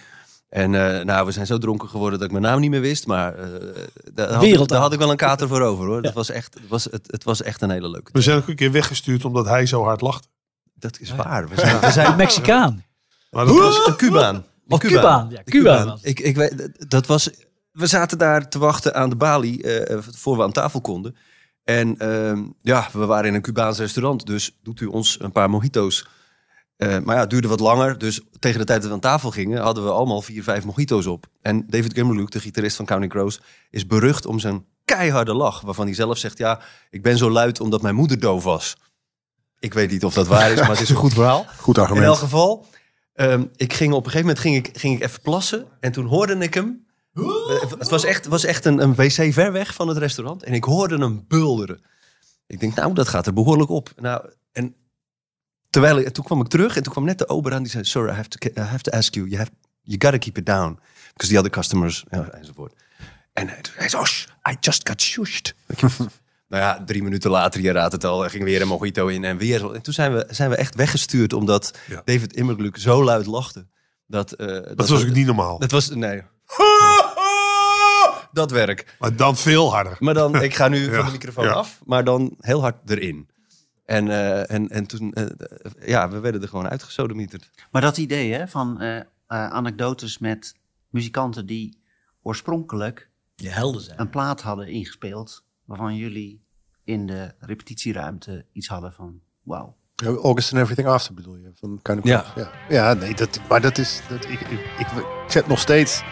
En 0.55 0.75
eh, 0.99 1.05
nou, 1.05 1.27
we 1.27 1.33
zijn 1.33 1.47
zo 1.47 1.59
dronken 1.59 1.89
geworden 1.89 2.19
dat 2.19 2.27
ik 2.29 2.33
mijn 2.41 2.45
naam 2.53 2.61
niet 2.61 2.71
meer 2.71 2.81
wist. 2.81 3.07
Maar 3.07 3.35
eh, 3.39 3.49
daar, 4.13 4.27
had 4.33 4.43
ik, 4.43 4.49
Wereld- 4.49 4.69
daar 4.69 4.81
had 4.81 4.93
ik 4.93 4.99
wel 4.99 5.11
een 5.11 5.17
kater 5.17 5.49
voor 5.49 5.61
over 5.61 5.87
hoor. 5.87 6.03
Dat 6.03 6.13
was 6.13 6.31
echt, 6.31 6.55
het, 6.55 6.69
was, 6.69 6.85
het, 6.85 7.07
het 7.11 7.25
was 7.25 7.43
echt 7.43 7.63
een 7.63 7.71
hele 7.71 7.91
leuke 7.91 8.11
we 8.13 8.21
zijn 8.21 8.37
ook 8.39 8.49
een 8.49 8.57
keer 8.57 8.73
weggestuurd 8.73 9.25
omdat 9.25 9.47
hij 9.47 9.67
zo 9.67 9.83
hard 9.83 10.01
lachte. 10.01 10.29
Dat 10.75 11.01
is 11.01 11.15
waar. 11.15 11.49
We 11.49 11.55
zijn, 11.61 11.81
we 11.81 11.91
zijn 11.91 12.17
Mexicaan. 12.17 12.85
Maar 13.31 13.47
dat 13.47 13.57
was, 13.59 13.87
een 13.87 13.97
Cubaan. 13.97 14.35
Een 14.35 14.45
Oh, 14.69 14.79
Cubaan. 14.79 15.29
Ja, 15.31 15.43
Cubaan 15.45 15.89
het. 15.91 15.99
Ik, 16.03 16.21
ik 16.21 16.37
weet, 16.37 16.69
dat 16.91 17.07
was, 17.07 17.31
we 17.71 17.87
zaten 17.87 18.19
daar 18.19 18.49
te 18.49 18.59
wachten 18.59 18.95
aan 18.95 19.11
de 19.11 19.17
balie 19.17 19.63
eh, 19.63 19.99
voor 20.11 20.37
we 20.37 20.43
aan 20.43 20.53
tafel 20.53 20.81
konden. 20.81 21.17
En 21.65 21.99
ehm, 21.99 22.43
ja, 22.61 22.89
we 22.93 23.07
waren 23.07 23.29
in 23.29 23.35
een 23.35 23.43
Cubaans 23.43 23.79
restaurant, 23.79 24.27
dus 24.27 24.57
doet 24.63 24.81
u 24.81 24.87
ons 24.87 25.17
een 25.21 25.33
paar 25.33 25.51
mojito's. 25.51 26.07
Eh, 26.77 26.99
maar 26.99 27.15
ja, 27.15 27.21
het 27.21 27.31
duurde 27.31 27.49
wat 27.49 27.61
langer, 27.61 27.99
dus 27.99 28.21
tegen 28.39 28.59
de 28.59 28.65
tijd 28.65 28.79
dat 28.81 28.89
we 28.89 28.95
aan 28.95 29.01
tafel 29.01 29.31
gingen... 29.31 29.63
hadden 29.63 29.85
we 29.85 29.91
allemaal 29.91 30.23
vier, 30.23 30.43
vijf 30.43 30.65
mojito's 30.65 31.07
op. 31.07 31.27
En 31.41 31.65
David 31.67 31.93
Gimmerluke, 31.95 32.31
de 32.31 32.41
gitarist 32.41 32.77
van 32.77 32.87
Counting 32.87 33.13
Crows... 33.13 33.41
is 33.71 33.87
berucht 33.87 34.27
om 34.27 34.39
zijn 34.39 34.65
keiharde 34.85 35.35
lach, 35.35 35.61
waarvan 35.61 35.85
hij 35.87 35.95
zelf 35.95 36.19
zegt... 36.19 36.39
ja, 36.39 36.61
ik 36.91 37.03
ben 37.03 37.19
zo 37.19 37.31
luid 37.31 37.61
omdat 37.61 37.83
mijn 37.83 37.95
moeder 37.95 38.21
doof 38.21 38.45
was. 38.45 38.77
Ik 39.59 39.75
weet 39.75 39.91
niet 39.91 40.05
of 40.05 40.15
dat 40.15 40.27
waar 40.27 40.51
is, 40.53 40.61
maar 40.61 40.69
het 40.71 40.81
is 40.81 40.89
een 40.95 40.97
goed 40.97 41.13
verhaal. 41.13 41.47
Goed 41.59 41.77
In 41.77 41.83
argument. 41.83 42.07
elk 42.07 42.17
geval, 42.19 42.67
ehm, 43.13 43.45
ik 43.57 43.73
ging 43.73 43.93
op 43.93 44.05
een 44.05 44.11
gegeven 44.11 44.27
moment 44.27 44.39
ging 44.39 44.57
ik, 44.57 44.79
ging 44.79 44.97
ik 44.97 45.03
even 45.03 45.21
plassen. 45.21 45.67
En 45.81 45.93
toen 45.93 46.07
hoorde 46.07 46.35
ik 46.39 46.55
hem. 46.55 46.87
Eh, 47.15 47.25
Het 47.79 47.89
was 47.89 48.05
echt, 48.05 48.27
was 48.27 48.45
echt 48.45 48.65
een, 48.65 48.83
een 48.83 48.95
wc 48.95 49.33
ver 49.33 49.53
weg 49.53 49.75
van 49.75 49.89
het 49.89 49.97
restaurant. 49.97 50.43
En 50.43 50.53
ik 50.53 50.65
hoorde 50.65 50.99
hem 50.99 51.25
bulderen. 51.29 51.85
Ik 52.47 52.61
denk, 52.61 52.75
nou, 52.75 52.95
dat 52.95 53.09
gaat 53.09 53.27
er 53.27 53.33
behoorlijk 53.33 53.71
op. 53.71 53.91
Nou, 53.97 54.31
en 54.53 54.75
terwijl 55.75 55.99
ik, 55.99 56.09
toen 56.09 56.25
kwam 56.25 56.41
ik 56.41 56.49
terug 56.49 56.77
en 56.77 56.83
toen 56.83 56.93
kwam 56.93 57.05
net 57.05 57.19
de 57.19 57.29
ober 57.29 57.53
aan. 57.53 57.63
Die 57.63 57.71
zei, 57.71 57.85
sorry, 57.85 58.11
I 58.11 58.15
have 58.15 58.29
to, 58.29 58.49
I 58.49 58.61
have 58.61 58.83
to 58.83 58.91
ask 58.91 59.15
you. 59.15 59.27
You, 59.27 59.39
have, 59.39 59.51
you 59.83 60.01
gotta 60.01 60.19
keep 60.19 60.39
it 60.39 60.47
down. 60.47 60.79
Because 61.13 61.33
the 61.33 61.39
other 61.39 61.51
customers, 61.51 62.05
ja, 62.11 62.29
enzovoort. 62.29 62.73
En 63.33 63.49
hij, 63.49 63.89
zei, 63.89 64.03
oh, 64.03 64.53
I 64.53 64.57
just 64.61 64.89
got 64.89 65.03
shushed. 65.03 65.55
Nou 66.49 66.63
ja, 66.63 66.85
drie 66.85 67.03
minuten 67.03 67.31
later, 67.31 67.61
je 67.61 67.73
raadt 67.73 67.93
het 67.93 68.05
al, 68.05 68.25
er 68.25 68.31
ging 68.31 68.45
weer 68.45 68.61
een 68.61 68.69
mojito 68.69 69.07
in 69.07 69.25
en 69.25 69.37
weer. 69.37 69.75
En 69.75 69.83
toen 69.83 69.93
zijn 69.93 70.15
we, 70.15 70.27
zijn 70.31 70.51
we 70.51 70.57
echt 70.57 70.75
weggestuurd 70.75 71.33
omdat 71.33 71.79
Ja. 71.87 72.03
David 72.05 72.33
Immerglück 72.33 72.77
zo 72.77 73.05
luid 73.05 73.27
lachte. 73.27 73.67
Dat, 74.07 74.33
eh, 74.33 74.47
dat, 74.47 74.77
dat 74.77 74.89
was 74.89 75.03
ook 75.03 75.11
niet 75.11 75.27
normaal. 75.27 75.59
Dat 75.59 75.71
was, 75.71 75.89
nee. 75.89 76.23
dat 78.33 78.51
werk. 78.51 78.97
Maar 78.99 79.17
dan 79.17 79.37
veel 79.37 79.73
harder. 79.73 79.97
Maar 79.99 80.15
dan, 80.15 80.43
ik 80.43 80.55
ga 80.55 80.69
nu 80.69 80.85
Ja, 80.91 80.97
van 80.97 81.05
de 81.05 81.13
microfoon 81.13 81.45
ja. 81.45 81.53
af, 81.53 81.81
maar 81.85 82.05
dan 82.05 82.35
heel 82.41 82.61
hard 82.61 82.91
erin. 82.91 83.29
En, 83.85 84.09
eh, 84.09 84.51
en, 84.51 84.69
en 84.69 84.87
toen, 84.87 85.13
eh, 85.13 85.27
ja, 85.89 86.11
we 86.11 86.21
werden 86.21 86.43
er 86.43 86.49
gewoon 86.49 86.69
uitgesodemieterd. 86.69 87.51
Maar 87.71 87.83
dat 87.83 87.97
idee 87.97 88.33
hè, 88.33 88.49
van 88.49 88.81
eh, 88.81 88.97
eh, 88.97 89.05
anekdotes 89.27 90.19
met 90.19 90.55
muzikanten 90.91 91.47
die 91.47 91.83
oorspronkelijk 92.23 93.11
Je 93.35 93.49
helden 93.49 93.81
zijn. 93.81 94.01
een 94.01 94.11
plaat 94.11 94.41
hadden 94.41 94.69
ingespeeld, 94.69 95.45
waarvan 95.65 95.97
jullie 95.97 96.45
in 96.85 97.07
de 97.07 97.35
repetitieruimte 97.39 98.47
iets 98.53 98.69
hadden 98.69 98.93
van 98.93 99.21
wauw. 99.43 99.77
August 100.05 100.53
and 100.53 100.63
Everything 100.63 100.89
After 100.89 101.15
bedoel 101.15 101.37
je? 101.37 101.51
Van 101.55 101.79
Kind 101.83 101.99
of 101.99 102.05
ja. 102.05 102.25
Ja, 102.69 102.93
nee, 102.95 103.15
dat, 103.15 103.41
maar 103.49 103.61
dat 103.61 103.79
is... 103.79 104.01
Dat, 104.09 104.25
ik, 104.25 104.41
ik, 104.41 104.51
ik, 104.79 104.87
ik 104.87 105.31
zet 105.31 105.47
nog 105.47 105.59
steeds 105.59 106.03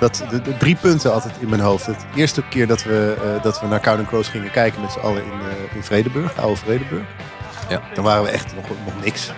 dat, 0.00 0.24
de, 0.30 0.42
de 0.42 0.56
drie 0.56 0.76
punten 0.76 1.12
altijd 1.12 1.34
in 1.40 1.48
mijn 1.48 1.60
hoofd. 1.60 1.86
Het 1.86 2.04
eerste 2.14 2.42
keer 2.48 2.66
dat 2.66 2.82
we, 2.82 3.16
eh, 3.24 3.42
dat 3.42 3.60
we 3.60 3.66
naar 3.66 3.80
Counting 3.80 4.08
Crows 4.08 4.28
gingen 4.28 4.50
kijken 4.50 4.80
met 4.80 4.92
z'n 4.92 4.98
allen 4.98 5.24
in, 5.24 5.30
eh, 5.30 5.76
in 5.76 5.84
Vredeburg, 5.84 6.38
oude 6.38 6.56
Vredeburg. 6.56 7.04
Ja. 7.68 7.80
Dan 7.94 8.04
waren 8.04 8.22
we 8.22 8.28
echt 8.28 8.54
nog, 8.54 8.64
nog 8.84 9.04
niks. 9.04 9.32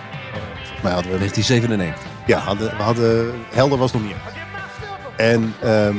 Volgens 0.55 0.81
mij 0.81 0.91
hadden 0.91 1.11
we 1.11 1.17
1997. 1.17 2.11
Ja, 2.25 2.39
hadden, 2.39 2.77
we 2.77 2.83
hadden, 2.83 3.33
Helder 3.53 3.77
was 3.77 3.91
nog 3.91 4.01
niet 4.01 4.15
uit. 4.25 4.35
En 5.17 5.55
ehm, 5.61 5.97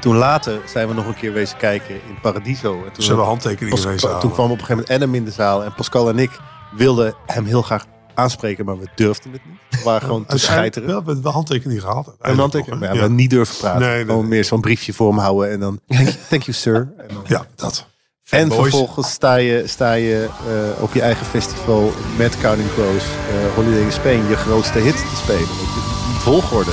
toen 0.00 0.16
later 0.16 0.60
zijn 0.66 0.88
we 0.88 0.94
nog 0.94 1.06
een 1.06 1.14
keer 1.14 1.32
wezen 1.32 1.58
kijken 1.58 1.94
in 1.94 2.18
Paradiso. 2.22 2.84
En 2.84 2.92
toen 2.92 3.02
Ze 3.02 3.08
hebben 3.08 3.26
handtekeningen 3.26 3.84
halen. 3.84 4.20
Toen 4.20 4.32
kwam 4.32 4.50
op 4.50 4.58
een 4.58 4.64
gegeven 4.64 4.76
moment 4.76 4.90
Adam 4.90 5.14
in 5.14 5.24
de 5.24 5.30
zaal. 5.30 5.64
En 5.64 5.74
Pascal 5.74 6.08
en 6.08 6.18
ik 6.18 6.30
wilden 6.70 7.14
hem 7.26 7.44
heel 7.44 7.62
graag 7.62 7.84
aanspreken, 8.18 8.64
maar 8.64 8.78
we 8.78 8.88
durfden 8.94 9.32
het 9.32 9.40
niet. 9.44 9.58
We 9.70 9.84
waren 9.84 10.00
gewoon 10.06 10.26
te 10.26 10.38
scheiteren. 10.38 10.88
wel, 10.88 10.98
We 11.00 11.04
hebben 11.06 11.22
de 11.24 11.28
handtekening 11.30 11.80
gehaald. 11.80 12.14
Een 12.20 12.38
handtekening, 12.38 12.80
maar 12.80 12.94
ja, 12.94 13.02
we 13.02 13.08
niet 13.08 13.30
durven 13.30 13.56
praten. 13.56 13.80
Nee, 13.80 13.94
nee, 13.96 14.04
Gewoon 14.04 14.28
meer 14.28 14.44
zo'n 14.44 14.60
briefje 14.60 14.92
voor 14.92 15.08
hem 15.08 15.18
houden 15.18 15.50
en 15.50 15.60
dan 15.60 15.80
thank 16.30 16.42
you, 16.42 16.52
sir. 16.52 16.92
En, 16.98 17.14
dan- 17.14 17.24
Ja, 17.26 17.46
dat. 17.56 17.86
en 18.28 18.52
vervolgens 18.52 19.10
sta 19.10 19.34
je, 19.34 19.62
sta 19.66 19.92
je 19.92 20.28
eh, 20.76 20.82
op 20.82 20.94
je 20.94 21.00
eigen 21.02 21.26
festival 21.26 21.92
met 22.16 22.38
Counting 22.40 22.72
Crows, 22.72 23.04
eh, 23.04 23.54
Holiday 23.54 23.80
in 23.82 23.92
Spain, 23.92 24.26
je 24.28 24.36
grootste 24.36 24.78
hit 24.78 24.96
te 24.96 25.16
spelen. 25.16 25.46
Die 25.46 26.20
volgorde. 26.20 26.70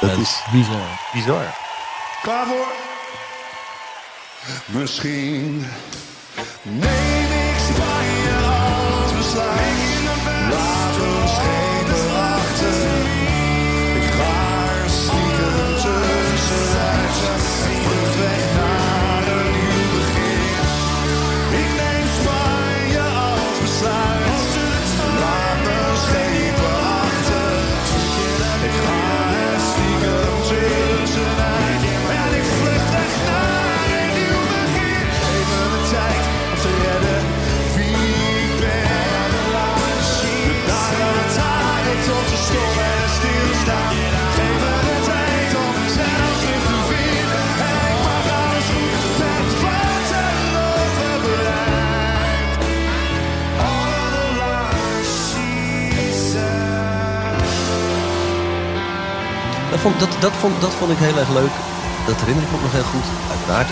Dat 0.00 0.16
is 0.18 0.42
bizar. 0.52 1.00
bizar. 1.12 1.54
Klaar 2.22 2.46
voor? 2.46 2.66
Misschien. 4.66 5.66
Neem 6.62 7.17
Dat 59.78 59.86
vond, 59.86 60.00
dat, 60.00 60.20
dat, 60.20 60.32
vond, 60.32 60.60
dat 60.60 60.74
vond 60.74 60.90
ik 60.90 60.96
heel 60.98 61.18
erg 61.18 61.32
leuk. 61.32 61.50
Dat 62.06 62.20
herinner 62.20 62.44
ik 62.44 62.50
me 62.50 62.60
nog 62.62 62.72
heel 62.72 62.82
goed, 62.82 63.08
uiteraard. 63.30 63.68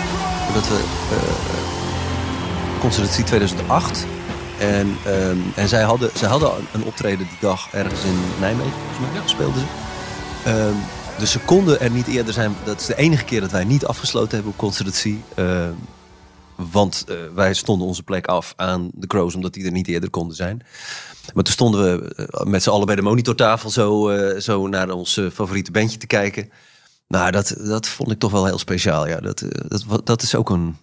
Dat 0.53 0.67
we 0.67 0.75
eh 1.11 2.79
Concertatie 2.79 3.23
2008. 3.23 4.05
En, 4.59 4.97
ehm, 5.05 5.37
en 5.55 5.67
zij, 5.67 5.83
hadden, 5.83 6.09
zij 6.13 6.29
hadden 6.29 6.51
een 6.73 6.83
optreden 6.83 7.27
die 7.27 7.37
dag 7.39 7.67
ergens 7.71 8.03
in 8.03 8.19
Nijmegen, 8.39 8.71
volgens 8.71 9.13
mij, 9.13 9.27
speelden 9.27 9.61
ze. 9.61 9.65
Ehm, 10.49 10.75
dus 11.19 11.31
ze 11.31 11.39
konden 11.39 11.79
er 11.79 11.91
niet 11.91 12.07
eerder 12.07 12.33
zijn. 12.33 12.55
Dat 12.63 12.79
is 12.79 12.85
de 12.85 12.95
enige 12.95 13.23
keer 13.23 13.41
dat 13.41 13.51
wij 13.51 13.63
niet 13.63 13.85
afgesloten 13.85 14.33
hebben 14.33 14.51
op 14.51 14.57
Concertatie. 14.57 15.23
Ehm, 15.35 15.73
want 16.55 17.05
eh, 17.07 17.15
wij 17.35 17.53
stonden 17.53 17.87
onze 17.87 18.03
plek 18.03 18.27
af 18.27 18.53
aan 18.55 18.89
de 18.93 19.07
Crows, 19.07 19.35
omdat 19.35 19.53
die 19.53 19.65
er 19.65 19.71
niet 19.71 19.87
eerder 19.87 20.09
konden 20.09 20.35
zijn. 20.35 20.61
Maar 21.33 21.43
toen 21.43 21.53
stonden 21.53 21.99
we 22.01 22.15
eh, 22.15 22.45
met 22.45 22.63
z'n 22.63 22.69
allen 22.69 22.85
bij 22.85 22.95
de 22.95 23.01
monitortafel 23.01 23.69
zo, 23.69 24.09
eh, 24.09 24.39
zo 24.39 24.67
naar 24.67 24.89
ons 24.89 25.17
eh, 25.17 25.25
favoriete 25.33 25.71
bandje 25.71 25.97
te 25.97 26.07
kijken. 26.07 26.49
Nou, 27.07 27.31
dat, 27.31 27.55
dat 27.63 27.87
vond 27.87 28.11
ik 28.11 28.19
toch 28.19 28.31
wel 28.31 28.45
heel 28.45 28.57
speciaal. 28.59 29.07
Ja, 29.07 29.19
dat, 29.19 29.43
dat, 29.67 30.05
dat 30.05 30.21
is 30.21 30.35
ook 30.35 30.49
een, 30.49 30.77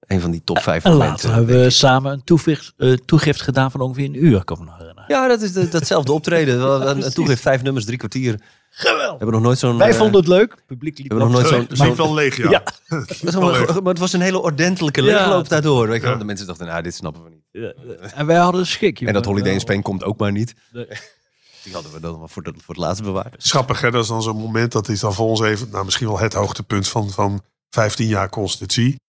een 0.00 0.20
van 0.20 0.30
die 0.30 0.42
top 0.44 0.58
vijf 0.58 0.84
En 0.84 0.90
momenten. 0.92 1.12
later 1.14 1.34
hebben 1.34 1.62
we 1.62 1.70
samen 1.70 2.12
een 2.12 2.24
toegift, 2.24 2.74
toegift 3.04 3.40
gedaan 3.42 3.70
van 3.70 3.80
ongeveer 3.80 4.04
een 4.04 4.24
uur, 4.24 4.44
kan 4.44 4.58
me 4.58 4.64
nog 4.64 4.78
herinneren. 4.78 5.04
Ja, 5.08 5.28
dat 5.28 5.42
is 5.42 5.52
de- 5.52 5.68
datzelfde 5.68 6.12
optreden. 6.12 6.60
Een, 6.60 7.04
een 7.04 7.12
toegift, 7.12 7.42
vijf 7.42 7.62
nummers, 7.62 7.84
drie 7.84 7.98
kwartier. 7.98 8.40
Geweldig. 8.76 9.08
Hebben 9.18 9.30
nog 9.32 9.42
nooit 9.42 9.58
zo'n. 9.58 9.78
Wij 9.78 9.90
eh, 9.90 9.96
vonden 9.96 10.20
het 10.20 10.28
leuk. 10.28 10.56
Publiek 10.66 10.98
liep 10.98 11.08
hebben 11.10 11.26
nog 11.30 11.36
nooit 11.36 11.48
zo'n. 11.48 11.66
Het 11.68 11.78
liep 11.78 11.96
wel 11.96 12.14
leeg, 12.14 12.36
ja. 12.36 12.62
Maar 13.82 13.92
het 13.92 13.98
was 13.98 14.12
een 14.12 14.20
hele 14.20 14.40
ordentelijke 14.42 15.02
leegloop 15.02 15.42
Ja. 15.42 15.48
daardoor. 15.48 15.88
Weet 15.88 16.00
je 16.00 16.06
wel. 16.06 16.18
De 16.18 16.24
mensen 16.24 16.46
dachten, 16.46 16.66
nou, 16.66 16.82
dit 16.82 16.94
snappen 16.94 17.24
we 17.24 17.30
niet. 17.30 17.44
Ja, 17.50 17.72
En 18.14 18.26
wij 18.26 18.36
hadden 18.36 18.60
een 18.60 18.66
schik. 18.66 19.00
En 19.00 19.12
dat. 19.12 19.24
Holiday 19.24 19.52
in 19.52 19.60
Spain 19.60 19.82
komt 19.82 20.04
ook 20.04 20.18
maar 20.18 20.32
niet. 20.32 20.54
Nee. 20.72 20.86
Die 21.64 21.72
hadden 21.72 21.92
we 21.92 22.00
dan 22.00 22.18
maar 22.18 22.28
voor, 22.28 22.42
de, 22.42 22.52
voor 22.56 22.74
het 22.74 22.84
laatste 22.84 23.02
bewaard. 23.04 23.34
Schappig, 23.38 23.80
hè? 23.80 23.90
Dat 23.90 24.02
is 24.02 24.08
dan 24.08 24.22
zo'n 24.22 24.36
moment, 24.36 24.72
dat 24.72 24.88
is 24.88 25.00
dan 25.00 25.14
voor 25.14 25.26
ons 25.26 25.40
even, 25.40 25.68
nou, 25.70 25.84
misschien 25.84 26.06
wel 26.06 26.18
het 26.18 26.32
hoogtepunt 26.32 26.88
van, 26.88 27.10
van 27.10 27.42
15 27.70 28.06
jaar 28.06 28.28
constitutie. 28.28 29.00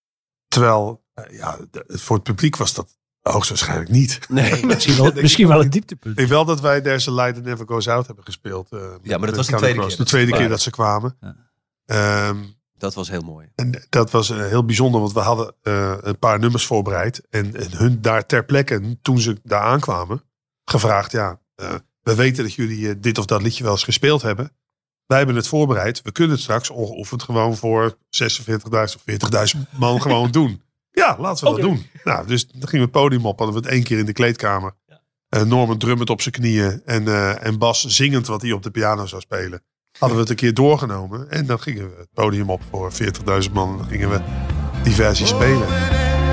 Terwijl, 0.47 1.03
eh, 1.13 1.37
ja, 1.37 1.57
voor 1.87 2.15
het 2.15 2.23
publiek 2.23 2.55
was 2.55 2.73
dat 2.73 2.95
hoogstwaarschijnlijk 3.31 3.89
niet. 3.89 4.19
Nee, 4.29 4.65
Misschien 4.65 4.95
wel, 4.95 5.11
misschien 5.13 5.47
wel 5.47 5.61
een 5.61 5.69
dieptepunt. 5.69 6.11
Ik 6.11 6.17
denk 6.17 6.29
wel 6.29 6.45
dat 6.45 6.61
wij 6.61 6.81
There's 6.81 7.07
a 7.07 7.11
Light 7.11 7.35
That 7.35 7.43
Never 7.43 7.65
Goes 7.67 7.87
Out 7.87 8.05
hebben 8.05 8.23
gespeeld. 8.25 8.69
eh, 8.71 8.79
met- 8.79 9.09
dat 9.09 9.19
met 9.19 9.35
was 9.35 9.47
de 9.47 9.55
tweede 9.55 9.79
keer 9.79 9.89
De 9.89 9.95
dat 9.97 10.07
tweede 10.07 10.31
ze 10.31 10.37
keer 10.37 10.47
kwamen. 10.47 10.49
dat 10.49 10.61
ze 10.61 10.69
kwamen. 10.69 11.17
Ja. 11.19 11.35
Ehm, 11.85 12.37
Dat 12.77 12.93
was 12.93 13.09
heel 13.09 13.21
mooi. 13.21 13.47
en 13.55 13.85
dat 13.89 14.11
was 14.11 14.29
eh, 14.29 14.37
heel 14.45 14.65
bijzonder, 14.65 15.01
want 15.01 15.13
we 15.13 15.19
hadden 15.19 15.53
eh, 15.61 15.95
een 16.01 16.19
paar 16.19 16.39
nummers 16.39 16.65
voorbereid. 16.65 17.21
En, 17.29 17.55
en 17.55 17.77
hun 17.77 18.01
daar 18.01 18.25
ter 18.25 18.45
plekke, 18.45 18.97
toen 19.01 19.19
ze 19.19 19.37
daar 19.43 19.61
aankwamen, 19.61 20.23
gevraagd: 20.65 21.11
ja, 21.11 21.39
eh, 21.55 21.73
we 22.01 22.15
weten 22.15 22.43
dat 22.43 22.53
jullie 22.53 22.99
dit 22.99 23.17
of 23.17 23.25
dat 23.25 23.41
liedje 23.41 23.63
wel 23.63 23.71
eens 23.71 23.83
gespeeld 23.83 24.21
hebben. 24.21 24.51
Wij 25.05 25.17
hebben 25.17 25.35
het 25.35 25.47
voorbereid. 25.47 26.01
We 26.01 26.11
kunnen 26.11 26.33
het 26.33 26.41
straks 26.43 26.69
ongeoefend 26.69 27.23
gewoon 27.23 27.55
voor 27.57 27.97
46.000 28.09 28.95
of 28.95 29.01
40.000 29.55 29.59
man 29.77 30.01
gewoon 30.01 30.31
doen. 30.39 30.61
Ja, 31.05 31.15
laten 31.19 31.45
we 31.45 31.51
dat 31.51 31.61
doen. 31.61 31.85
Nou, 32.03 32.27
dus 32.27 32.47
dan 32.47 32.69
gingen 32.69 32.85
we 32.85 32.91
het 32.91 33.03
podium 33.03 33.25
op. 33.25 33.37
Hadden 33.37 33.55
we 33.55 33.61
het 33.61 33.71
één 33.71 33.83
keer 33.83 33.97
in 33.97 34.05
de 34.05 34.13
kleedkamer. 34.13 34.75
Eh, 35.29 35.41
Norman 35.41 35.77
drummend 35.77 36.09
op 36.09 36.21
zijn 36.21 36.33
knieën. 36.33 36.81
En, 36.85 37.07
eh, 37.07 37.45
en 37.45 37.57
Bas 37.57 37.85
zingend 37.85 38.27
wat 38.27 38.41
hij 38.41 38.51
op 38.51 38.63
de 38.63 38.71
piano 38.71 39.05
zou 39.05 39.21
spelen. 39.21 39.63
Hadden 39.91 40.17
we 40.17 40.23
het 40.23 40.31
een 40.31 40.37
keer 40.37 40.53
doorgenomen. 40.53 41.31
En 41.31 41.45
dan 41.45 41.59
gingen 41.59 41.89
we 41.89 41.95
het 41.97 42.09
podium 42.13 42.49
op 42.49 42.61
voor 42.69 42.91
40.000 42.91 43.53
man. 43.53 43.71
En 43.71 43.77
dan 43.77 43.87
gingen 43.87 44.09
we 44.09 44.21
die 44.83 44.93
versie 44.93 45.25
spelen. 45.25 45.67
Er. 45.67 45.73
Er. 45.73 45.89
Er 45.89 46.25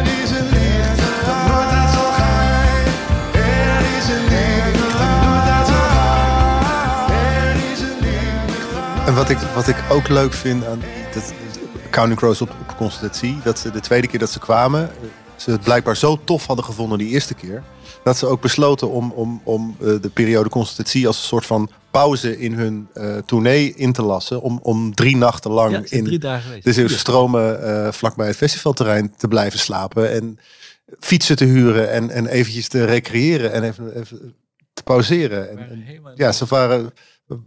En 9.06 9.14
wat 9.14 9.30
ik, 9.30 9.38
wat 9.38 9.68
ik 9.68 9.76
ook 9.90 10.08
leuk 10.08 10.32
vind 10.32 10.64
aan 10.66 10.82
dat, 11.14 11.32
Counting 11.92 12.18
Crows 12.18 12.40
op, 12.40 12.50
op 12.50 12.76
Constantie, 12.76 13.38
dat 13.44 13.58
ze 13.58 13.70
de 13.70 13.80
tweede 13.80 14.06
keer 14.06 14.18
dat 14.18 14.30
ze 14.30 14.38
kwamen, 14.38 14.90
ze 15.36 15.50
het 15.50 15.60
blijkbaar 15.60 15.96
zo 15.96 16.20
tof 16.24 16.46
hadden 16.46 16.64
gevonden 16.64 16.98
die 16.98 17.08
eerste 17.08 17.34
keer, 17.34 17.62
dat 18.04 18.16
ze 18.16 18.26
ook 18.26 18.40
besloten 18.40 18.90
om, 18.90 19.10
om, 19.10 19.40
om 19.44 19.76
eh, 19.80 19.86
de 20.00 20.08
periode 20.08 20.48
Constantie 20.48 21.06
als 21.06 21.16
een 21.16 21.24
soort 21.24 21.46
van 21.46 21.70
pauze 21.90 22.38
in 22.38 22.52
hun 22.52 22.88
eh 22.94 23.16
tournee 23.16 23.74
in 23.74 23.92
te 23.92 24.02
lassen, 24.02 24.42
om, 24.42 24.58
om 24.62 24.94
drie 24.94 25.16
nachten 25.16 25.50
lang 25.50 25.72
Ja, 25.72 25.82
in 25.88 26.04
drie 26.04 26.18
dagen 26.18 26.42
geweest. 26.42 26.64
de 26.64 26.72
Zeeuwse 26.72 26.98
stromen 26.98 27.62
eh, 27.62 27.92
vlakbij 27.92 28.26
het 28.26 28.36
festivalterrein 28.36 29.14
te 29.16 29.28
blijven 29.28 29.58
slapen 29.58 30.12
en 30.12 30.38
fietsen 31.00 31.36
te 31.36 31.44
huren 31.44 31.90
en, 31.90 32.10
en 32.10 32.26
eventjes 32.26 32.68
te 32.68 32.84
recreëren 32.84 33.52
en 33.52 33.62
even, 33.62 34.00
even 34.00 34.34
te 34.72 34.82
pauzeren. 34.82 35.50
En, 35.50 35.84
ja, 36.14 36.32
ze 36.32 36.44
waren, 36.48 36.92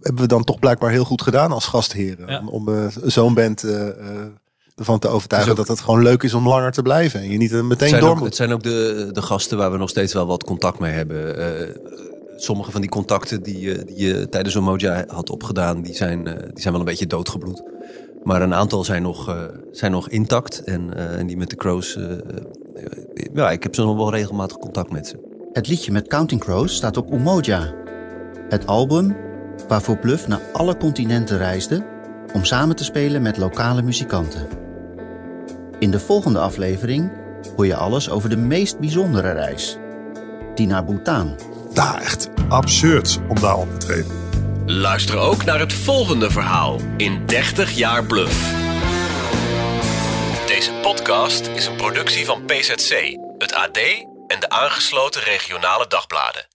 hebben 0.01 0.21
we 0.21 0.27
dan 0.27 0.43
toch 0.43 0.59
blijkbaar 0.59 0.91
heel 0.91 1.03
goed 1.05 1.21
gedaan 1.21 1.51
als 1.51 1.65
gastheren. 1.65 2.27
Ja. 2.27 2.39
Om, 2.39 2.47
om 2.47 2.69
eh, 2.75 2.85
zo'n 3.03 3.33
band 3.33 3.63
eh, 3.63 3.87
eh, 3.87 3.93
ervan 4.75 4.99
te 4.99 5.07
overtuigen 5.07 5.55
dat 5.55 5.67
het 5.67 5.79
gewoon 5.79 6.01
leuk 6.03 6.23
is 6.23 6.33
om 6.33 6.47
langer 6.47 6.71
te 6.71 6.81
blijven. 6.81 7.19
En 7.19 7.29
je 7.29 7.37
niet 7.37 7.51
Het 7.51 7.63
meteen 7.63 7.99
door 7.99 8.09
ook, 8.09 8.15
moet. 8.15 8.25
het 8.25 8.35
zijn 8.35 8.51
ook 8.53 8.63
de, 8.63 9.09
de 9.11 9.21
gasten 9.21 9.57
waar 9.57 9.71
we 9.71 9.77
nog 9.77 9.89
steeds 9.89 10.13
wel 10.13 10.25
wat 10.25 10.43
contact 10.43 10.79
mee 10.79 10.91
hebben. 10.91 11.37
Eh, 11.37 11.75
sommige 12.37 12.71
van 12.71 12.81
die 12.81 12.89
contacten 12.89 13.43
die, 13.43 13.59
je- 13.59 13.83
die 13.85 14.05
je 14.07 14.29
tijdens 14.29 14.55
Omoja 14.57 15.03
had 15.07 15.29
opgedaan, 15.29 15.81
die 15.81 15.93
zijn, 15.95 16.27
eh, 16.27 16.33
die 16.53 16.61
zijn 16.61 16.71
wel 16.71 16.79
een 16.81 16.87
beetje 16.89 17.07
doodgebloed. 17.07 17.63
Maar 18.23 18.41
een 18.41 18.53
aantal 18.53 18.83
zijn 18.83 19.01
nog, 19.01 19.29
eh, 19.29 19.41
zijn 19.71 19.91
nog 19.91 20.09
intact. 20.09 20.63
En, 20.63 20.93
eh, 20.97 21.19
en 21.19 21.27
die 21.27 21.37
met 21.37 21.49
de 21.49 21.55
Crows, 21.55 21.97
ja, 23.33 23.51
ik 23.51 23.63
heb 23.63 23.75
zo 23.75 23.85
nog 23.85 23.95
wel 23.97 24.11
regelmatig 24.11 24.57
contact 24.57 24.91
met 24.91 25.07
ze. 25.07 25.33
Het 25.53 25.67
liedje 25.67 25.91
met 25.91 26.07
Counting 26.07 26.41
Crows 26.41 26.75
staat 26.75 26.97
op 26.97 27.11
Umoja. 27.13 27.73
Het 28.49 28.67
album 28.67 29.15
waarvoor 29.67 29.97
Bluff 29.97 30.27
naar 30.27 30.41
alle 30.53 30.77
continenten 30.77 31.37
reisde 31.37 31.85
om 32.33 32.45
samen 32.45 32.75
te 32.75 32.83
spelen 32.83 33.21
met 33.21 33.37
lokale 33.37 33.81
muzikanten. 33.81 34.47
In 35.79 35.91
de 35.91 35.99
volgende 35.99 36.39
aflevering 36.39 37.11
hoor 37.55 37.65
je 37.65 37.75
alles 37.75 38.09
over 38.09 38.29
de 38.29 38.37
meest 38.37 38.79
bijzondere 38.79 39.31
reis. 39.31 39.77
Die 40.55 40.67
naar 40.67 40.85
Bhutan. 40.85 41.35
Nou, 41.73 41.99
echt 42.01 42.29
absurd 42.49 43.19
om 43.27 43.39
daar 43.39 43.57
op 43.57 43.71
te 43.71 43.77
treden. 43.77 44.11
Luister 44.65 45.17
ook 45.17 45.45
naar 45.45 45.59
het 45.59 45.73
volgende 45.73 46.31
verhaal 46.31 46.79
in 46.97 47.25
30 47.25 47.71
jaar 47.71 48.05
Bluff. 48.05 48.63
Deze 50.47 50.71
podcast 50.81 51.47
is 51.47 51.65
een 51.65 51.75
productie 51.75 52.25
van 52.25 52.45
PZC, 52.45 53.17
het 53.37 53.53
AD 53.53 53.77
en 54.27 54.39
de 54.39 54.49
aangesloten 54.49 55.21
regionale 55.21 55.85
dagbladen. 55.87 56.54